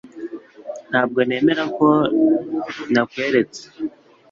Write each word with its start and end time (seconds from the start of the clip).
Ntabwo 0.89 1.19
nemera 1.27 1.63
ko 1.77 1.87
nakweretse 2.93 3.63